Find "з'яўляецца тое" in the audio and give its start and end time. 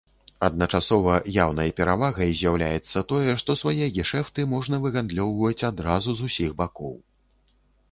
2.39-3.37